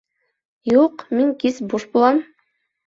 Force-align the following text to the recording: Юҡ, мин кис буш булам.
Юҡ, 0.71 1.05
мин 1.19 1.31
кис 1.45 1.61
буш 1.73 1.89
булам. 1.95 2.25